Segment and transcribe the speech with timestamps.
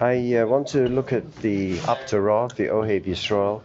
[0.00, 3.62] I uh, want to look at the Apta Rav, the Ohev Yisrael,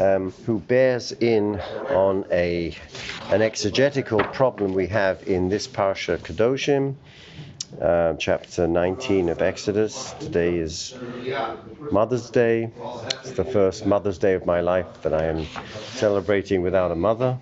[0.00, 2.76] um, who bears in on a
[3.30, 6.94] an exegetical problem we have in this parsha Kedoshim,
[7.80, 10.12] uh, chapter 19 of Exodus.
[10.20, 10.94] Today is
[11.90, 12.70] Mother's Day.
[13.20, 15.46] It's the first Mother's Day of my life that I am
[15.94, 17.38] celebrating without a mother.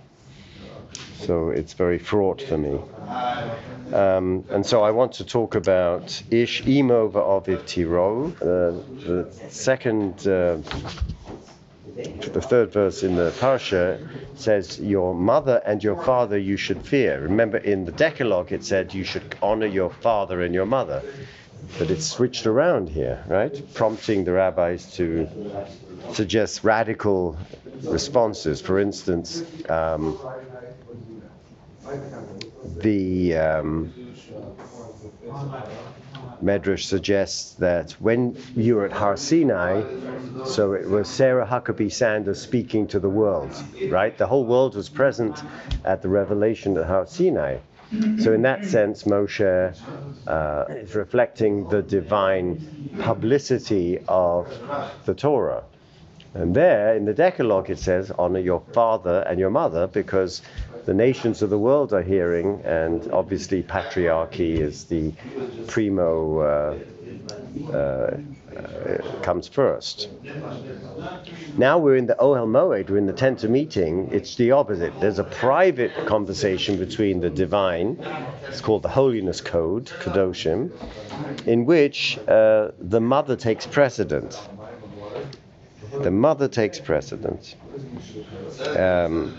[1.21, 2.81] So it's very fraught for me.
[3.93, 10.27] Um, and so I want to talk about Ish Imo Va'oviv Tiro, uh, the second,
[10.27, 10.59] uh,
[11.97, 13.99] the third verse in the parsha
[14.37, 17.21] says, Your mother and your father you should fear.
[17.21, 21.03] Remember in the Decalogue it said you should honor your father and your mother.
[21.79, 23.75] But it's switched around here, right?
[23.75, 25.29] Prompting the rabbis to
[26.13, 27.37] suggest radical
[27.83, 28.61] responses.
[28.61, 30.19] For instance, um,
[32.79, 33.93] the um,
[36.43, 39.83] Medrash suggests that when you were at Har Sinai,
[40.47, 44.17] so it was Sarah Huckabee Sanders speaking to the world, right?
[44.17, 45.43] The whole world was present
[45.85, 47.59] at the revelation at Har Sinai.
[48.21, 49.77] So, in that sense, Moshe
[50.29, 54.47] uh, is reflecting the divine publicity of
[55.07, 55.65] the Torah.
[56.35, 60.43] And there in the Decalogue it says, honor your father and your mother because
[60.91, 65.13] the nations of the world are hearing, and obviously patriarchy is the
[65.69, 66.41] primo.
[66.41, 66.79] Uh,
[67.73, 68.17] uh,
[68.57, 70.09] uh, comes first.
[71.57, 74.09] Now we're in the Ohel Moed, we're in the tent of meeting.
[74.11, 74.99] It's the opposite.
[75.01, 77.97] There's a private conversation between the divine,
[78.49, 80.73] it's called the Holiness Code, Kedoshim,
[81.47, 84.41] in which uh, the mother takes precedent.
[85.93, 87.57] The mother takes precedence.
[88.77, 89.35] Um,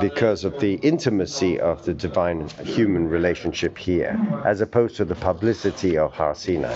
[0.00, 5.96] because of the intimacy of the divine human relationship here, as opposed to the publicity
[5.98, 6.74] of Har Sinai,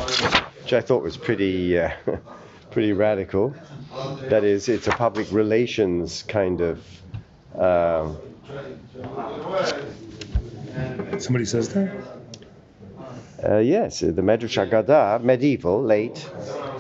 [0.63, 1.91] which I thought was pretty, uh,
[2.71, 3.55] pretty radical.
[4.29, 6.85] That is, it's a public relations kind of.
[7.59, 8.15] Uh,
[11.19, 11.91] Somebody says that?
[13.45, 16.27] Uh, yes, the Medrash Agadah, medieval, late,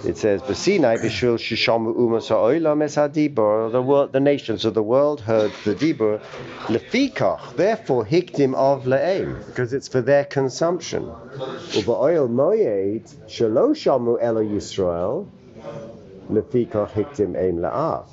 [0.06, 1.36] it says, "B'Sinai b'shul
[2.28, 6.18] ha'olam es hadibur." The world, the nations of the world heard the dibur.
[6.68, 11.04] Lefikach, therefore, hikdim of le'em, because it's for their consumption.
[11.04, 15.26] Uba'oil moyed shelo shamu elo Yisrael.
[16.30, 18.06] Lefikach hikdim ein la'av.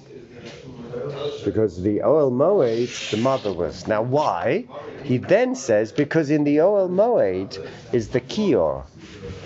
[1.45, 3.87] Because the oil Moed, the mother was.
[3.87, 4.65] Now, why?
[5.03, 8.83] He then says, because in the Oel Moed is the Kior,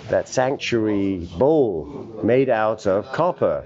[0.08, 1.84] that sanctuary bowl
[2.22, 3.64] made out of copper,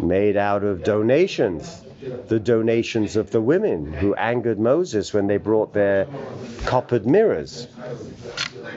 [0.00, 1.82] made out of donations.
[2.28, 6.06] The donations of the women who angered Moses when they brought their
[6.64, 7.66] coppered mirrors.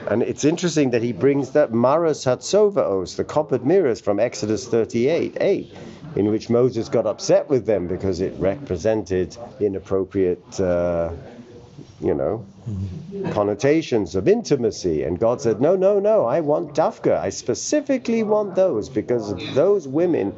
[0.08, 5.36] And it's interesting that he brings that Maras Hatsovaos, the coppered mirrors from Exodus 38
[5.40, 5.76] 8
[6.16, 11.10] in which Moses got upset with them because it represented inappropriate, uh,
[12.02, 12.44] you know,
[13.30, 15.02] connotations of intimacy.
[15.04, 17.18] And God said, No, no, no, I want Dafka.
[17.18, 20.34] I specifically want those because those women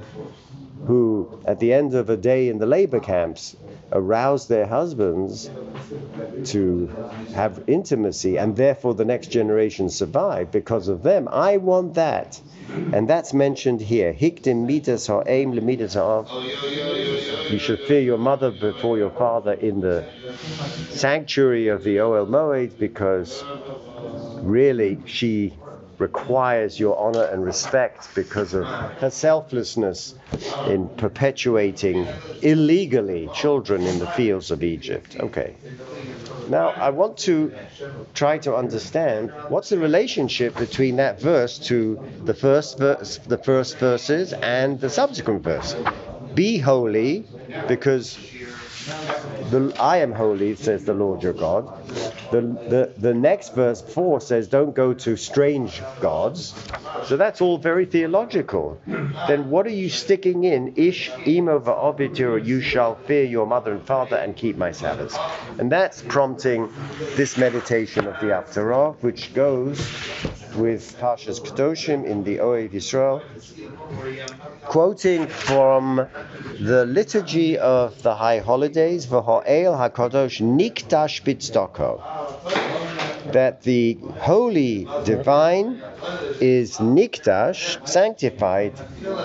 [0.87, 3.57] who, at the end of a day in the labor camps,
[3.93, 5.51] arouse their husbands
[6.45, 6.87] to
[7.35, 11.29] have intimacy and therefore the next generation survive because of them.
[11.31, 12.41] I want that.
[12.93, 14.13] And that's mentioned here.
[14.13, 16.29] Hikdim midas ha'em lemidas ha'av.
[17.51, 20.05] You should fear your mother before your father in the
[20.91, 23.45] sanctuary of the Oel Moed because
[24.43, 25.55] really she
[26.05, 28.65] requires your honor and respect because of
[29.03, 30.15] her selflessness
[30.69, 32.07] in perpetuating
[32.43, 35.17] illegally children in the fields of Egypt.
[35.19, 35.55] Okay.
[36.49, 37.53] Now, I want to
[38.13, 41.79] try to understand what's the relationship between that verse to
[42.23, 45.75] the first verse, the first verses and the subsequent verse.
[46.35, 47.25] Be holy
[47.67, 48.19] because
[49.51, 51.65] the, I am holy, says the Lord your God.
[52.35, 56.53] The, the, the next verse 4 says, Don't go to strange gods.
[57.05, 58.81] So that's all very theological.
[59.29, 60.75] Then what are you sticking in?
[60.75, 65.17] Ish imo va'ovitur, you shall fear your mother and father and keep my Sabbaths.
[65.61, 66.73] And that's prompting
[67.15, 69.79] this meditation of the Apta Rav, which goes
[70.57, 73.23] with Parshas Kedoshim in the Ohev Yisrael,
[74.67, 76.07] quoting from
[76.61, 82.01] the liturgy of the high holidays, V'ho'el HaKadosh Nikdash Bitzdoko,
[83.33, 85.83] that the holy divine
[86.41, 88.75] is Nikdash, sanctified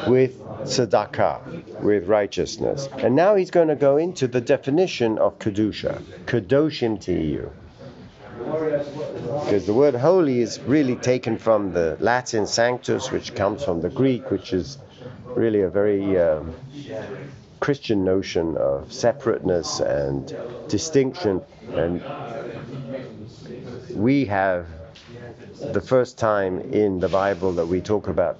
[0.07, 2.87] with tzedakah, with righteousness.
[2.97, 7.51] And now he's going to go into the definition of Kedusha, Kedoshim Tiyu.
[9.43, 13.89] Because the word holy is really taken from the Latin sanctus, which comes from the
[13.89, 14.77] Greek, which is
[15.35, 16.53] really a very um,
[17.59, 20.35] Christian notion of separateness and
[20.67, 21.41] distinction.
[21.73, 22.03] And
[23.95, 24.67] we have
[25.59, 28.39] the first time in the Bible that we talk about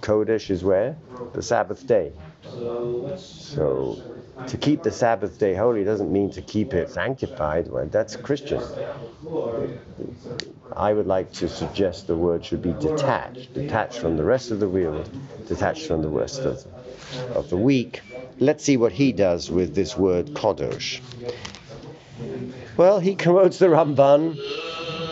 [0.00, 0.96] Kodesh is where?
[1.32, 2.12] The Sabbath day.
[3.18, 4.00] So
[4.46, 7.70] to keep the Sabbath day holy doesn't mean to keep it sanctified.
[7.70, 8.60] Well, that's Christian.
[10.74, 14.60] I would like to suggest the word should be detached, detached from the rest of
[14.60, 15.10] the world,
[15.46, 16.64] detached from the rest of,
[17.34, 18.00] of the week.
[18.40, 21.00] Let's see what he does with this word kadosh.
[22.76, 24.38] Well, he quotes the Ramban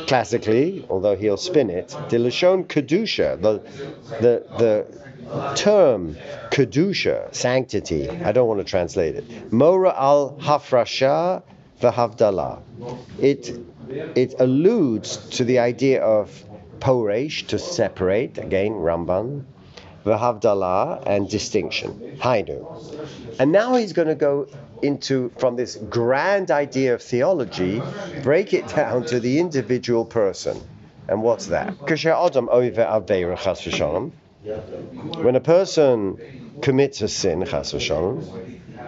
[0.08, 1.88] classically, although he'll spin it.
[2.08, 3.58] Dilashon kedusha, the
[4.20, 4.86] the the
[5.56, 6.16] term
[6.50, 8.08] kedusha, sanctity.
[8.08, 9.52] I don't want to translate it.
[9.52, 11.42] Mora al hafrasha
[11.80, 12.60] v'havdalah.
[13.18, 13.58] It
[13.90, 16.44] it alludes to the idea of
[16.80, 18.38] poresh, to separate.
[18.38, 19.44] Again, Ramban.
[20.04, 22.16] V'havdalah and distinction.
[22.18, 23.38] Hainu.
[23.38, 24.48] And now he's going to go
[24.82, 27.82] into from this grand idea of theology,
[28.22, 30.58] break it down to the individual person.
[31.06, 31.74] And what's that?
[34.42, 36.16] When a person
[36.62, 38.24] commits a sin, chas v'shalom,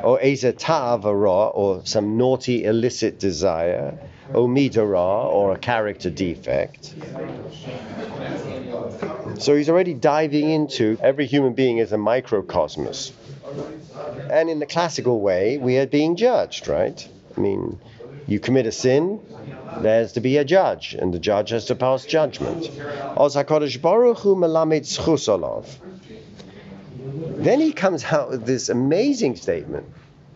[0.03, 3.99] or a ta'avara, or some naughty illicit desire,
[4.33, 6.95] or midara, or a character defect.
[9.39, 13.13] So he's already diving into every human being as a microcosmos.
[14.31, 17.07] And in the classical way, we are being judged, right?
[17.37, 17.79] I mean,
[18.27, 19.21] you commit a sin,
[19.81, 22.71] there's to be a judge, and the judge has to pass judgment.
[27.37, 29.87] Then he comes out with this amazing statement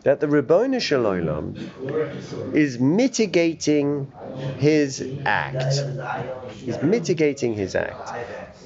[0.06, 1.56] that the Ribbon Shalom
[2.54, 4.12] is mitigating
[4.56, 5.80] his act.
[6.52, 8.12] He's mitigating his act.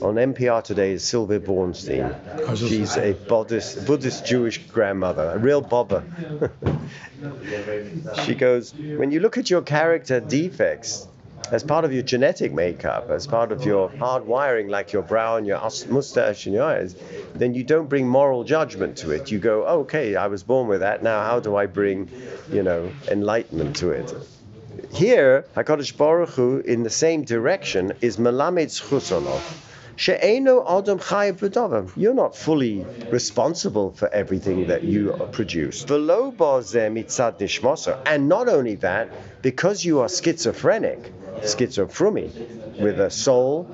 [0.03, 2.15] On NPR today is Sylvia Boorstein.
[2.59, 6.05] She's a Buddhist, Buddhist Jewish grandmother, a real bobber.
[8.27, 11.09] she goes, when you look at your character defects,
[11.51, 15.37] as part of your genetic makeup, as part of your hard wiring, like your brow
[15.37, 16.95] and your mustache and your eyes,
[17.35, 19.31] then you don't bring moral judgment to it.
[19.31, 21.03] You go, oh, okay, I was born with that.
[21.03, 22.09] Now, how do I bring,
[22.53, 24.15] you know, enlightenment to it?
[24.93, 29.67] Here, Hakadosh Baruch Hu, in the same direction, is Melamed Chusonov.
[31.97, 35.85] You're not fully responsible for everything that you produce.
[38.07, 42.33] And not only that, because you are schizophrenic, schizophrenic,
[42.79, 43.69] with a soul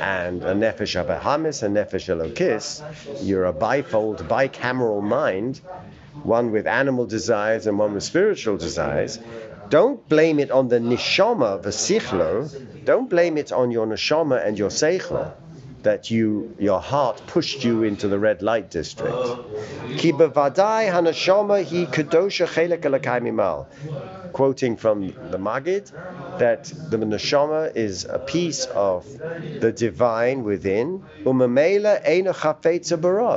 [0.00, 2.82] and a nefesh of a hamis and nefesh elokis,
[3.22, 5.60] you're a bifold, bicameral mind,
[6.22, 9.18] one with animal desires and one with spiritual desires.
[9.68, 12.84] Don't blame it on the neshama, the sichlo.
[12.84, 15.32] Don't blame it on your neshama and your seichlo
[15.82, 19.16] that you your heart pushed you into the red light district.
[19.98, 22.84] Ki bevadai hanashama hi kadosha chelek
[24.32, 25.92] Quoting from the Magid,
[26.38, 29.06] that the neshama is a piece of
[29.60, 31.02] the divine within.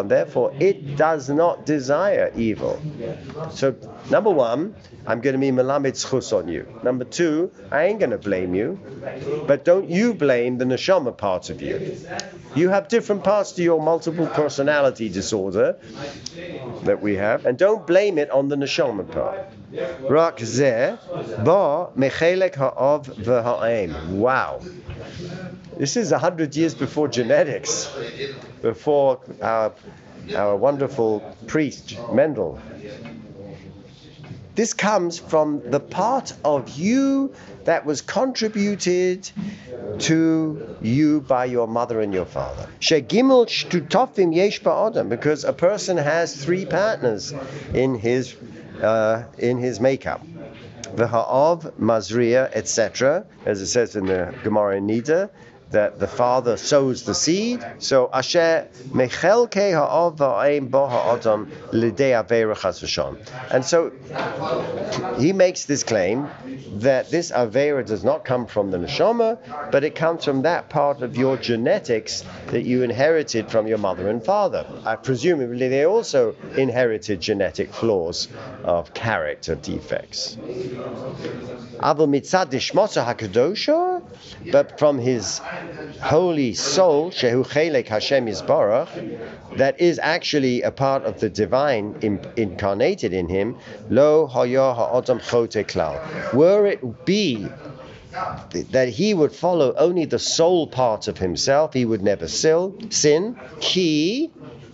[0.08, 2.82] Therefore, it does not desire evil.
[3.52, 3.76] So,
[4.10, 4.76] number one,
[5.08, 6.66] I'm going to be melamed schus on you.
[6.84, 8.80] Number two, I ain't going to blame you,
[9.48, 11.98] but don't you blame the neshama part of you.
[12.56, 15.78] You have different parts to your multiple personality disorder
[16.84, 19.40] that we have, and don't blame it on the neshama part.
[20.02, 24.10] Rak ba mechelek ha'av v'ha'aim.
[24.10, 24.62] Wow.
[25.78, 27.94] This is a hundred years before genetics,
[28.62, 29.74] before our,
[30.36, 32.60] our wonderful priest Mendel
[34.56, 37.34] this comes from the part of you
[37.66, 39.30] that was contributed
[40.00, 42.68] to you by your mother and your father.
[42.80, 44.64] Yesh
[45.10, 47.34] because a person has three partners
[47.74, 48.36] in his
[48.82, 50.26] uh, in his makeup.
[50.96, 55.30] V'ha'av, mazria, etc., as it says in the Gemara in Nida,
[55.76, 57.60] that the father sows the seed.
[57.80, 59.74] So asher mechelke
[63.52, 63.92] And so
[65.20, 66.30] he makes this claim
[66.80, 69.38] that this avera does not come from the neshama,
[69.72, 74.08] but it comes from that part of your genetics that you inherited from your mother
[74.10, 74.66] and father.
[74.86, 78.30] I presumably they also inherited genetic flaws
[78.64, 80.38] of character defects.
[84.52, 85.40] But from his
[86.02, 88.90] holy soul, Shehu Chelek Hashem Yisbarach,
[89.58, 93.58] that is actually a part of the divine in, incarnated in him,
[93.90, 96.34] Lo Haya Ha'adam Chote Klal.
[96.34, 97.48] Were it be
[98.72, 102.90] that he would follow only the soul part of himself, he would never sin.
[102.90, 103.36] Sin.
[103.60, 104.32] Ki,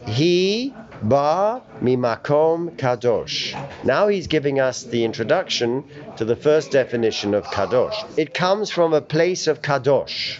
[0.07, 3.55] he, ba, mimakom kadosh.
[3.83, 5.83] Now he's giving us the introduction
[6.17, 7.95] to the first definition of kadosh.
[8.17, 10.39] It comes from a place of kadosh.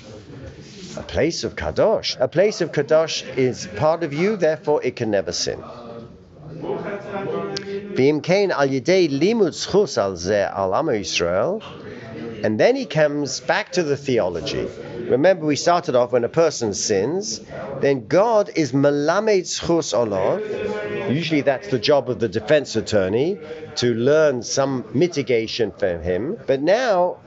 [0.98, 2.18] A place of kadosh.
[2.20, 5.64] A place of kadosh is part of you, therefore it can never sin.
[12.44, 14.68] And then he comes back to the theology.
[15.12, 17.42] Remember, we started off when a person sins,
[17.82, 20.40] then God is melamed zchus olav.
[21.12, 23.38] Usually, that's the job of the defense attorney
[23.76, 26.38] to learn some mitigation for him.
[26.48, 27.18] But now,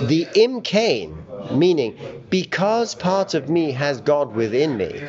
[0.00, 1.98] the imkain, meaning
[2.30, 5.00] because part of me has God within me,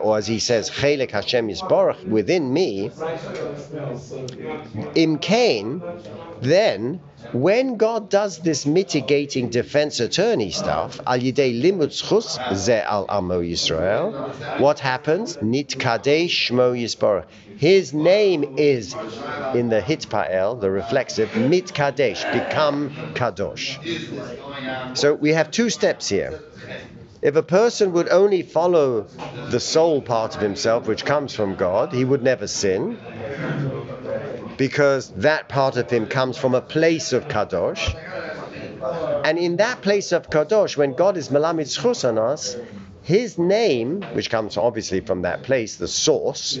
[0.00, 1.48] or as he says, Hashem
[2.06, 2.90] within me,
[4.94, 5.80] imkain,
[6.40, 7.00] then
[7.32, 11.18] when God does this mitigating defense attorney stuff, al
[13.08, 15.36] al Yisrael, what happens?
[15.42, 15.74] Nit.
[17.56, 18.94] His name is
[19.54, 23.78] in the hitpael, the reflexive, mit kadesh, become kadosh.
[24.96, 26.40] So we have two steps here.
[27.20, 29.08] If a person would only follow
[29.50, 32.96] the soul part of himself, which comes from God, he would never sin,
[34.56, 37.92] because that part of him comes from a place of kadosh.
[39.24, 42.56] And in that place of kadosh, when God is malamid zchus on us,
[43.06, 46.58] his name, which comes obviously from that place, the source,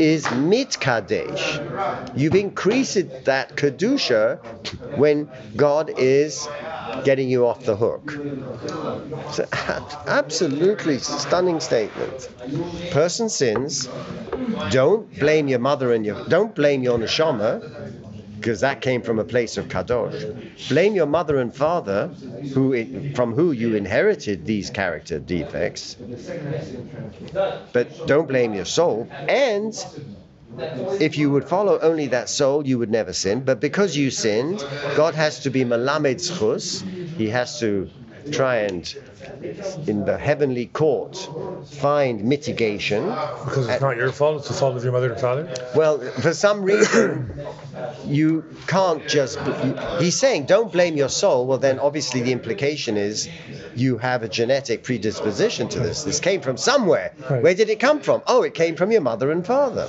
[0.00, 2.12] is mitkadesh.
[2.16, 4.38] You've increased that kedusha
[4.96, 6.48] when God is
[7.04, 8.18] getting you off the hook.
[9.28, 9.46] It's an
[10.08, 12.30] absolutely stunning statement.
[12.90, 13.88] Person sins.
[14.70, 17.62] Don't blame your mother and your don't blame your neshama
[18.36, 20.68] because that came from a place of kadosh.
[20.68, 22.08] Blame your mother and father,
[22.54, 25.96] who from who you inherited these character defects,
[27.72, 29.08] but don't blame your soul.
[29.28, 29.74] And
[31.00, 33.40] if you would follow only that soul, you would never sin.
[33.40, 34.64] But because you sinned,
[34.94, 36.86] God has to be malamed zchus.
[37.16, 37.90] He has to
[38.30, 38.94] try and,
[39.86, 41.16] in the heavenly court,
[41.66, 43.04] find mitigation.
[43.04, 45.54] Because it's not your fault, it's the fault of your mother and father?
[45.74, 47.46] Well, for some reason,
[48.04, 49.38] you can't just.
[49.98, 51.46] He's saying, don't blame your soul.
[51.46, 53.28] Well, then obviously the implication is
[53.74, 56.04] you have a genetic predisposition to this.
[56.04, 57.12] This came from somewhere.
[57.30, 57.42] Right.
[57.42, 58.22] Where did it come from?
[58.26, 59.88] Oh, it came from your mother and father.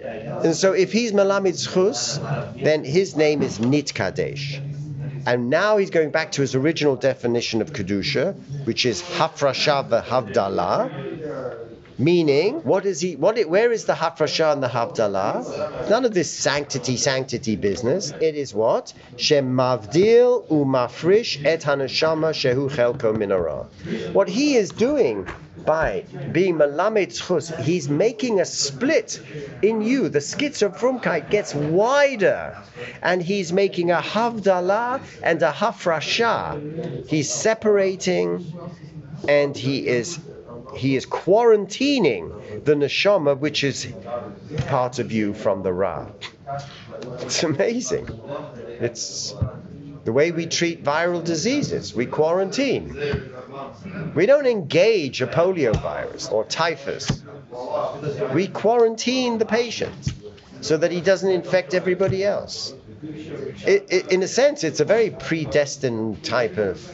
[0.00, 2.18] And so if he's Malamid Zchus,
[2.62, 4.60] then his name is Nit Kadesh.
[5.28, 11.68] And now he's going back to his original definition of Kedusha, which is Hafrasha v'Havdalah,
[11.98, 15.90] meaning, what is he, what it, where is the Hafrasha and the Havdalah?
[15.90, 18.10] None of this sanctity, sanctity business.
[18.22, 18.94] It is what?
[19.18, 23.66] Shem mavdil umafrish et hanashama shehu chelko minara.
[24.14, 25.26] What he is doing
[25.68, 29.20] by being Malamed Zchus, he's making a split
[29.60, 30.08] in you.
[30.08, 32.56] The schizophrumkeit gets wider,
[33.02, 37.06] and he's making a Havdalah and a Hafrasha.
[37.06, 38.50] He's separating,
[39.28, 40.18] and he is
[40.74, 43.86] he is quarantining the neshama, which is
[44.68, 46.06] part of you from the Ra.
[47.20, 48.08] It's amazing.
[48.80, 49.34] It's
[50.04, 51.94] the way we treat viral diseases.
[51.94, 52.96] We quarantine.
[54.14, 57.22] We don't engage a polio virus or typhus.
[58.32, 60.12] We quarantine the patient
[60.60, 62.74] so that he doesn't infect everybody else.
[63.02, 66.84] It, it, in a sense, it's a very predestined type of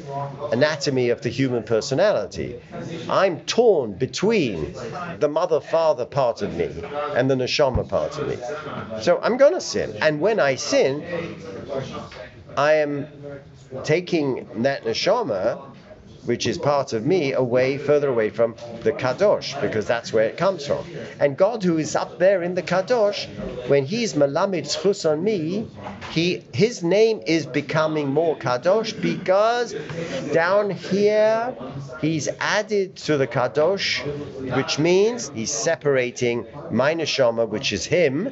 [0.53, 2.61] anatomy of the human personality.
[3.09, 4.75] I'm torn between
[5.19, 6.71] the mother father part of me
[7.17, 8.37] and the neshama part of me.
[9.03, 9.97] So I'm going to sin.
[10.01, 11.03] And when I sin,
[12.57, 13.09] I am
[13.83, 15.74] taking that neshama
[16.25, 20.37] which is part of me, away, further away from the Kadosh, because that's where it
[20.37, 20.85] comes from.
[21.21, 23.27] And God, who is up there in the Kadosh,
[23.69, 25.69] when He's Malamid Zchus on me,
[26.11, 29.75] he, His name is becoming more Kadosh because
[30.33, 31.55] down here
[32.01, 34.03] He's added to the Kadosh,
[34.57, 38.31] which means He's separating my neshama, which is Him,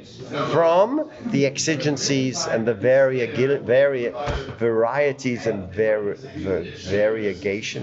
[0.50, 3.26] from the exigencies and the varia,
[3.60, 4.12] varia,
[4.58, 7.81] varieties and var, var, variegation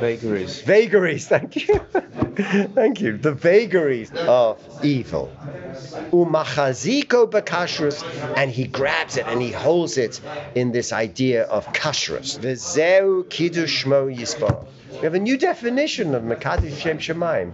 [0.00, 0.62] Vagaries.
[0.62, 1.78] Vagaries, thank you.
[2.74, 3.16] thank you.
[3.16, 5.32] The vagaries of evil.
[6.10, 8.02] Umachaziko bakashrus,
[8.36, 10.20] and he grabs it and he holds it
[10.54, 12.38] in this idea of kashrus.
[12.38, 14.66] V'zeu kiddush shmo yisbar.
[14.92, 17.52] We have a new definition of Makadish Shem Shemaim.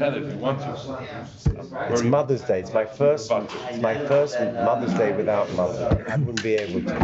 [0.00, 1.92] If you want to.
[1.92, 2.60] It's Mother's Day.
[2.60, 3.30] It's my first.
[3.30, 6.04] It's my first Mother's Day without mother.
[6.08, 6.94] I wouldn't be able to.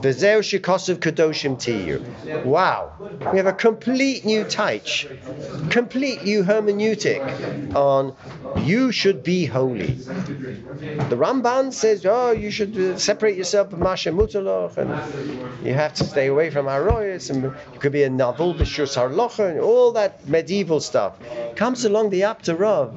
[0.00, 2.44] Bezeu shikosav kadoshim tiyu.
[2.44, 2.92] Wow,
[3.32, 5.06] we have a complete new taich,
[5.70, 8.16] complete new hermeneutic on
[8.64, 9.92] you should be holy.
[9.92, 14.90] The Ramban says, oh, you should uh, separate yourself from Masha Mutaloch, and
[15.64, 19.50] you have to stay away from Aroyas, and you could be a Navul B'Shur Sarlocha,
[19.50, 21.16] and all that medieval stuff.
[21.56, 22.94] Comes along the Apta Rav.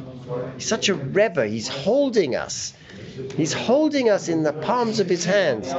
[0.58, 2.74] He's such a Rebbe, he's holding us.
[3.36, 5.74] He's holding us in the palms of his hands,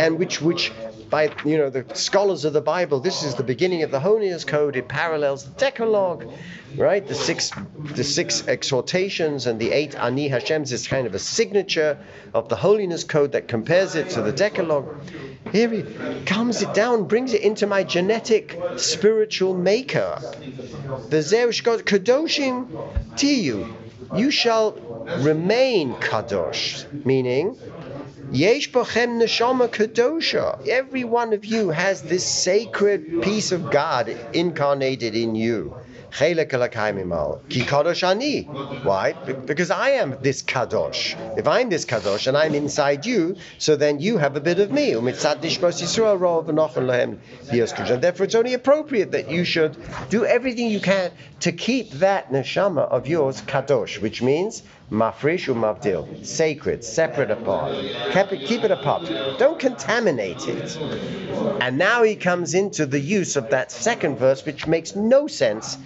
[0.00, 0.72] and which which
[1.12, 4.46] by you know the scholars of the Bible, this is the beginning of the Holiness
[4.46, 4.76] Code.
[4.76, 6.26] It parallels the Decalogue,
[6.76, 7.06] right?
[7.06, 11.98] The six the six exhortations and the eight Ani Hashem's is kind of a signature
[12.32, 14.88] of the Holiness Code that compares it to the Decalogue.
[15.52, 15.82] Here he
[16.24, 20.22] comes it down, brings it into my genetic spiritual makeup.
[21.10, 22.68] The Zerush God Kadoshim
[23.16, 23.70] Tiyu.
[24.16, 24.72] You shall
[25.20, 27.56] remain kadosh, meaning
[28.32, 30.66] Yesh bochem neshama kadosha.
[30.66, 35.76] Every one of you has this sacred piece of God incarnated in you.
[36.12, 36.34] Ki
[37.64, 38.84] kadosh.
[38.84, 39.12] Why?
[39.12, 41.38] Because I am this kadosh.
[41.38, 44.70] If I'm this kadosh and I'm inside you, so then you have a bit of
[44.70, 44.92] me.
[44.92, 45.06] And
[48.02, 49.76] therefore, it's only appropriate that you should
[50.10, 54.62] do everything you can to keep that neshama of yours kadosh, which means
[54.92, 57.74] mafresh umavdil, sacred, separate apart.
[58.12, 59.08] Keep it, keep it apart.
[59.38, 60.76] Don't contaminate it.
[61.62, 65.78] And now he comes into the use of that second verse, which makes no sense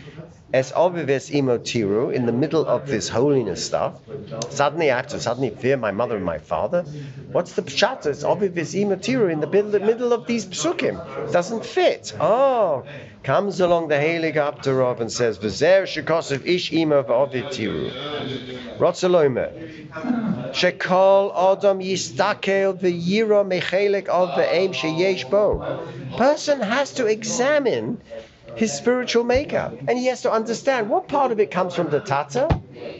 [0.52, 3.94] as ovives imotiru in the middle of this holiness stuff.
[4.50, 6.82] Suddenly I have to suddenly fear my mother and my father.
[7.32, 8.06] What's the pshat?
[8.06, 11.32] It's ovives imotiru in the middle of these psukim.
[11.32, 12.12] Doesn't fit.
[12.20, 12.84] Oh,
[13.24, 19.50] comes along the Heilig Abderov and says, "V'zer shekosov ish ima v'ovitiru." Rotzaloimer.
[20.52, 25.82] Shekol Adam yistakel v'yira mechelek of ve'em sheyesh bo.
[26.16, 28.00] Person has to examine
[28.56, 29.74] his spiritual makeup.
[29.86, 32.48] And he has to understand what part of it comes from the tata,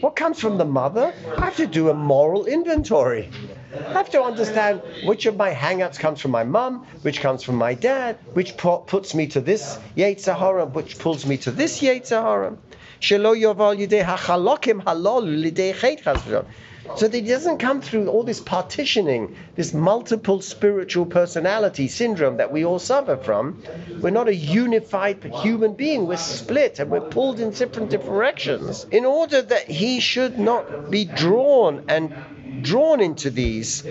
[0.01, 1.13] what comes from the mother.
[1.37, 3.29] I have to do a moral inventory.
[3.73, 7.55] I have to understand which of my hang-ups comes from my mum, which comes from
[7.55, 12.57] my dad, which puts me to this Yetzirah, which pulls me to this Yetzirah.
[16.95, 22.51] So that he doesn't come through all this partitioning, this multiple spiritual personality syndrome that
[22.51, 23.61] we all suffer from.
[24.01, 26.07] We're not a unified human being.
[26.07, 28.85] We're split and we're pulled in different directions.
[28.91, 32.15] In order that he should not be drawn and
[32.63, 33.83] drawn into these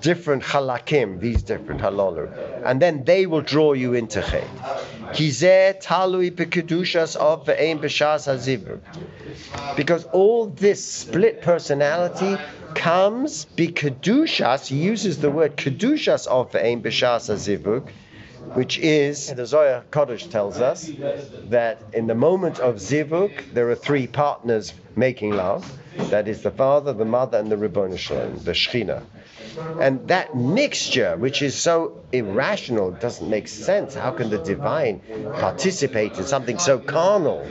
[0.00, 2.30] different halakim, these different halalu,
[2.64, 4.46] and then they will draw you into chet.
[9.76, 12.36] Because all this split personality
[12.74, 17.88] comes bikedushas, he uses the word kedushas of ve'ein b'shas hazivuk,
[18.54, 20.90] which is, the Zohar Kodesh tells us
[21.50, 25.70] that in the moment of zivuk, there are three partners making love.
[26.10, 29.02] That is the father, the mother, and the Ribbon the Shechina.
[29.58, 33.94] And that mixture, which is so irrational, doesn't make sense.
[33.94, 35.00] How can the divine
[35.34, 37.46] participate in something so carnal?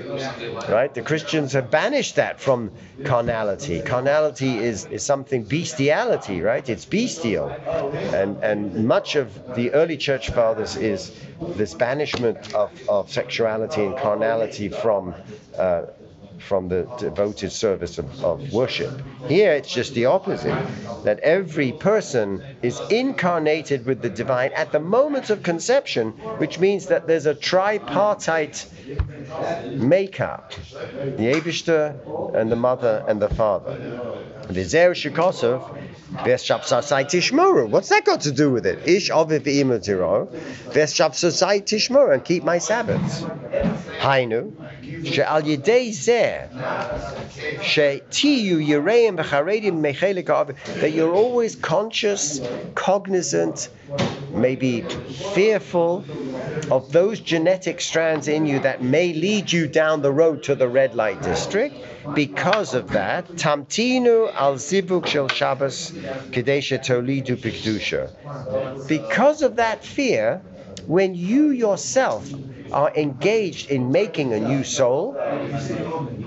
[0.69, 0.93] Right?
[0.93, 2.71] The Christians have banished that from
[3.03, 3.81] carnality.
[3.81, 6.67] Carnality is, is something bestiality, right?
[6.67, 7.49] It's bestial.
[7.49, 11.11] And and much of the early church fathers is
[11.55, 15.15] this banishment of, of sexuality and carnality from
[15.57, 15.83] uh,
[16.41, 19.01] from the devoted service of, of worship.
[19.27, 20.58] Here it's just the opposite
[21.04, 26.88] that every person is incarnated with the divine at the moment of conception, which means
[26.88, 28.65] that there's a tripartite
[29.71, 30.54] makeup
[31.17, 31.95] the Abishter
[32.36, 33.77] and the mother and the father.
[34.53, 34.73] What's
[37.89, 38.85] that got to do with it?
[38.85, 39.45] Ish aviv
[41.65, 43.21] tishmur, and keep my Sabbaths.
[44.01, 44.51] Hainu,
[45.05, 46.49] she'al yedei zeh,
[47.61, 50.27] she'tiyu yireim v'charedim mechelik
[50.81, 52.41] that you're always conscious,
[52.75, 53.69] cognizant,
[54.41, 56.04] maybe fearful
[56.69, 60.67] of those genetic strands in you that may lead you down the road to the
[60.67, 61.75] red light district.
[62.13, 65.91] Because of that, tamtinu al zivuk shel Shabbos
[66.32, 68.10] kadesha tolidu pikdusha.
[68.88, 70.41] Because of that fear,
[70.88, 72.30] when you yourself
[72.71, 75.13] are engaged in making a new soul,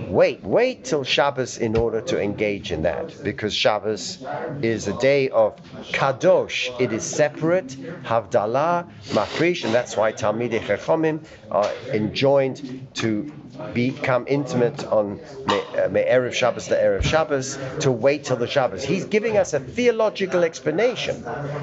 [0.09, 4.19] wait, wait till Shabbos in order to engage in that, because Shabbos
[4.63, 5.57] is a day of
[5.93, 6.79] kadosh.
[6.79, 13.33] It is separate, havdalah, mafresh, and that's why Talmidei Chachomim are enjoined to
[13.73, 18.85] become intimate on uh, Erev Shabbos to Erev Shabbos to wait till the Shabbos.
[18.85, 21.23] He's giving us a theological explanation.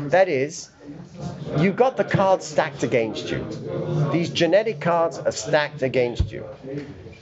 [0.10, 0.71] That is,
[1.58, 3.46] you got the cards stacked against you.
[4.12, 6.46] These genetic cards are stacked against you.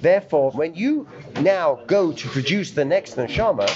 [0.02, 1.08] Therefore, when you
[1.42, 3.70] now go to produce the next neshama,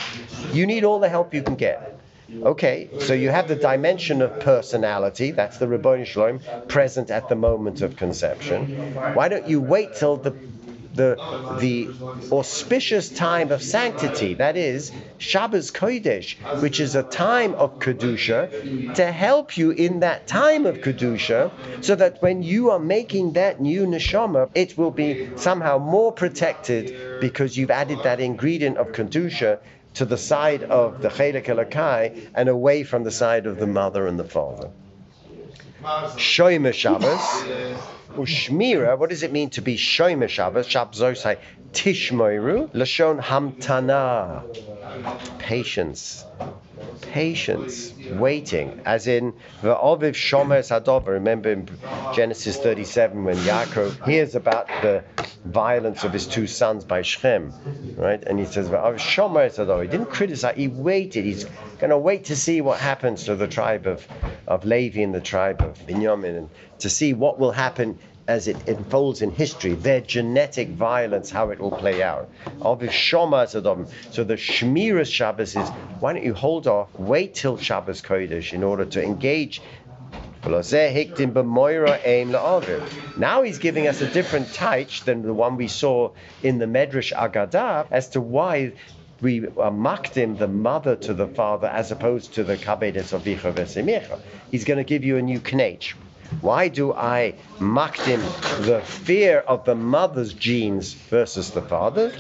[0.54, 2.00] you need all the help you can get.
[2.42, 7.30] Okay, so you have the dimension of personality, that's the Ribono Shel Olam, present at
[7.30, 8.94] the moment of conception.
[9.14, 10.32] Why don't you wait till the
[10.94, 11.16] the
[11.60, 11.90] the
[12.32, 19.12] auspicious time of sanctity, that is Shabbos Kodesh, which is a time of kedusha, to
[19.12, 21.52] help you in that time of kedusha,
[21.82, 27.20] so that when you are making that new neshama, it will be somehow more protected
[27.20, 29.60] because you've added that ingredient of kedusha
[29.96, 34.08] to the side of the Chelek Elokai and away from the side of the mother
[34.08, 34.70] and the father.
[35.84, 37.20] Shoyme Shabbos.
[38.16, 40.68] Ushmira, what does it mean to be Shoyme Shabbos?
[40.68, 41.38] Shabzosai
[41.74, 42.72] Tishmoiru.
[42.74, 44.44] Lashon Hamtana.
[45.40, 46.26] Patience
[47.02, 51.08] patience, waiting, as in the Oviv Shomer Sadova.
[51.08, 51.70] Remember in
[52.14, 55.04] Genesis 37 when Yaakov hears about the
[55.46, 57.54] violence of his two sons by Shem,
[57.98, 58.24] right?
[58.24, 59.84] And he says, Oviv Shomer Sadova.
[59.84, 61.26] He didn't criticize, he waited.
[61.26, 61.46] He's
[61.80, 64.08] going to wait to see what happens to the tribe of,
[64.48, 67.98] of Levi and the tribe of Binyamin and to see what will happen
[68.28, 72.30] as it unfolds in history, their genetic violence, how it will play out.
[72.62, 72.88] So the
[74.38, 79.04] Shmiras Shabbos is why don't you hold off, wait till Shabbos Kodesh in order to
[79.04, 79.62] engage.
[80.46, 80.62] Now
[83.44, 87.88] he's giving us a different taich than the one we saw in the Medrash Agadah
[87.90, 88.74] as to why
[89.22, 93.54] we are makdim the mother to the father as opposed to the kabedes of Vicha
[93.54, 94.20] Vesemicha.
[94.52, 95.94] He's going to give you a new knech.
[96.40, 98.22] Why do I makdim
[98.66, 102.14] the fear of the mother's genes versus the father?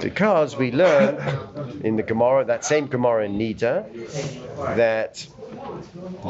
[0.00, 3.84] Because we learn in the Gemara, that same Gemara in Nida,
[4.76, 5.26] that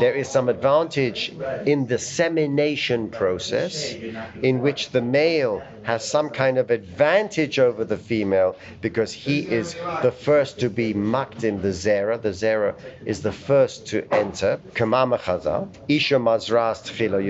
[0.00, 1.32] there is some advantage
[1.66, 3.94] in the semination process
[4.42, 9.74] in which the male has some kind of advantage over the female because he is
[10.02, 12.20] the first to be mucked in the zera.
[12.20, 12.74] The zera
[13.06, 14.60] is the first to enter.
[14.74, 15.68] Kamama Chazal.
[15.88, 17.24] Isha Mazras Tchila.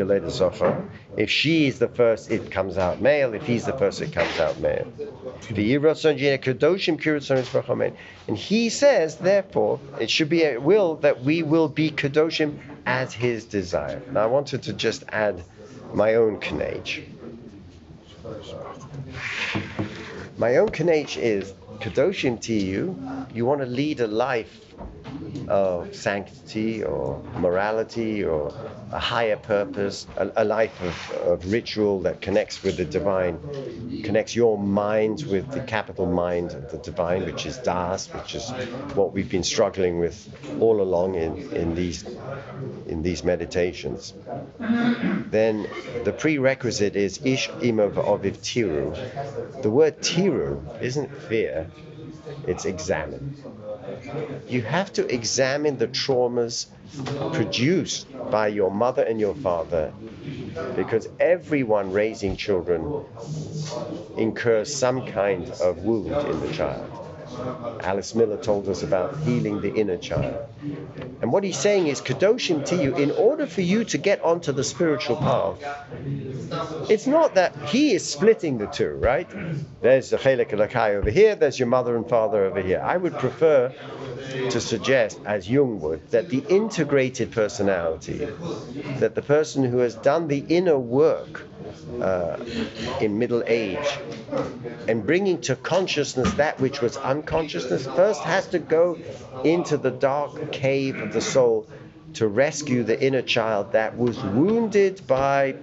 [1.16, 3.35] If she is the first, it comes out male.
[3.35, 4.87] If he's the first, it comes out male.
[8.29, 13.12] And he says, therefore, it should be a will that we will be Kedoshim as
[13.12, 14.03] his desire.
[14.12, 15.42] Now, I wanted to just add
[15.92, 17.03] my own knech.
[20.37, 22.99] My own knech is Kedoshim to you.
[23.35, 24.61] You want to lead a life
[25.49, 28.53] of sanctity or morality or
[28.92, 33.38] a higher purpose, a, a life of, of, ritual that connects with the divine,
[34.03, 38.51] connects your mind with the capital mind of the divine, which is Das, which is
[38.94, 40.16] what we've been struggling with
[40.61, 42.05] all along in, in these
[42.87, 44.14] in these meditations.
[45.31, 45.66] Then
[46.05, 48.97] the prerequisite is Ish Ima Oviv Tiru.
[49.62, 51.71] The word Tiru isn't fear,
[52.47, 53.35] it's examine.
[54.49, 56.67] You have to examine the traumas
[57.33, 59.93] produced by your mother and your father
[60.77, 63.05] because everyone raising children
[64.17, 66.98] incurs some kind of wound in the child.
[67.81, 70.48] Alice Miller told us about healing the inner child.
[71.20, 74.53] And what he's saying is, Kadoshim to you, in order for you to get onto
[74.53, 75.59] the spiritual path,
[76.90, 79.29] it's not that he is splitting the two, right?
[79.81, 82.81] There's the Chelek Elokai over here, there's your mother and father over here.
[82.85, 83.72] I would prefer
[84.51, 88.27] to suggest, as Jung would, that the integrated personality,
[88.98, 91.46] that the person who has done the inner work
[92.01, 92.37] uh,
[93.01, 93.99] in middle age
[94.89, 98.99] and bringing to consciousness that which was unconsciousness first has to go
[99.45, 101.67] into the dark cave of the soul
[102.15, 105.55] to rescue the inner child that was wounded by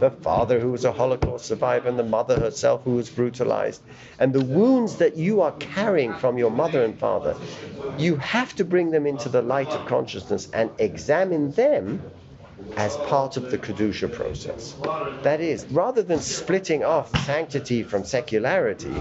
[0.00, 3.80] the father who was a Holocaust survivor and the mother herself who was brutalized.
[4.18, 7.36] And the wounds that you are carrying from your mother and father,
[7.96, 12.02] you have to bring them into the light of consciousness and examine them
[12.76, 14.74] as part of the Kedusha process.
[15.22, 18.94] That is, rather than splitting off sanctity from secularity,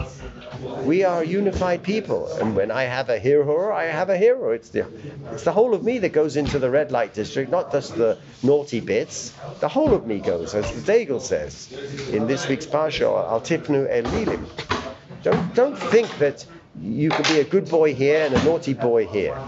[0.84, 2.32] we are unified people.
[2.38, 4.52] And when I have a hero, I have a hero.
[4.52, 4.86] It's the,
[5.32, 8.18] it's the whole of me that goes into the red light district, not just the
[8.42, 9.34] naughty bits.
[9.60, 11.72] The whole of me goes, as Daigle says
[12.12, 14.46] in this week's Parsha, Al Tifnu Elilim.
[15.24, 16.46] Don't, don't think that
[16.80, 19.44] you can be a good boy here and a naughty boy here.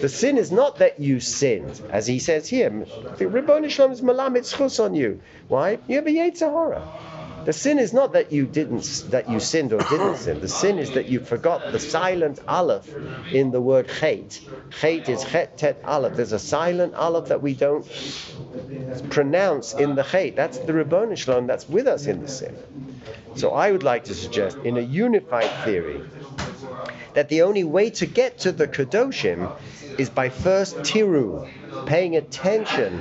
[0.00, 2.86] The sin is not that you sinned, as he says here.
[3.18, 5.20] The Ribbon Shalom is malamit schus on you.
[5.48, 5.78] Why?
[5.88, 6.86] You have a Yetzirah.
[7.44, 10.40] The sin is not that you didn't that you sinned or didn't sin.
[10.40, 12.86] The sin is that you forgot the silent aleph
[13.32, 14.40] in the word chait.
[14.70, 16.16] Chait is chet tet aleph.
[16.16, 17.86] There's a silent aleph that we don't
[19.10, 20.36] pronounce in the chait.
[20.36, 22.56] That's the Ribbon Shalom that's with us in the sin.
[23.36, 26.02] So I would like to suggest, in a unified theory,
[27.14, 29.50] that the only way to get to the Kedoshim
[29.98, 31.48] is by first tiru,
[31.86, 33.00] paying attention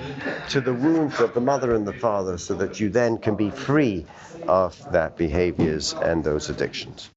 [0.49, 3.49] to the wounds of the mother and the father so that you then can be
[3.49, 4.05] free
[4.49, 7.07] of that behaviors and those addictions.